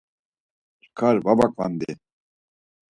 [0.83, 1.91] Çkar va vaǩvandi.